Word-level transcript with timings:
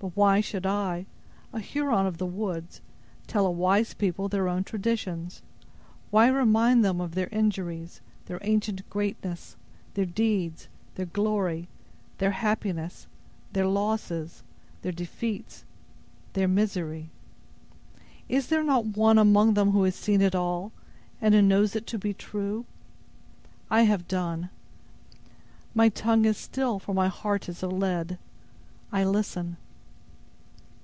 But 0.00 0.14
why 0.16 0.40
should 0.40 0.64
I, 0.64 1.06
a 1.52 1.58
Huron 1.58 2.06
of 2.06 2.18
the 2.18 2.24
woods, 2.26 2.80
tell 3.26 3.44
a 3.46 3.50
wise 3.50 3.94
people 3.94 4.28
their 4.28 4.46
own 4.46 4.62
traditions? 4.62 5.42
Why 6.10 6.28
remind 6.28 6.84
them 6.84 7.00
of 7.00 7.16
their 7.16 7.26
injuries; 7.32 8.00
their 8.26 8.38
ancient 8.42 8.88
greatness; 8.88 9.56
their 9.94 10.04
deeds; 10.04 10.68
their 10.94 11.06
glory; 11.06 11.66
their 12.18 12.30
happiness; 12.30 13.08
their 13.52 13.66
losses; 13.66 14.44
their 14.82 14.92
defeats; 14.92 15.64
their 16.34 16.46
misery? 16.46 17.10
Is 18.28 18.46
there 18.46 18.62
not 18.62 18.96
one 18.96 19.18
among 19.18 19.54
them 19.54 19.72
who 19.72 19.82
has 19.82 19.96
seen 19.96 20.20
it 20.20 20.32
all, 20.32 20.70
and 21.20 21.34
who 21.34 21.42
knows 21.42 21.74
it 21.74 21.88
to 21.88 21.98
be 21.98 22.14
true? 22.14 22.66
I 23.68 23.82
have 23.82 24.06
done. 24.06 24.48
My 25.74 25.88
tongue 25.88 26.24
is 26.24 26.36
still 26.38 26.78
for 26.78 26.94
my 26.94 27.08
heart 27.08 27.48
is 27.48 27.64
of 27.64 27.72
lead. 27.72 28.16
I 28.92 29.02
listen." 29.02 29.56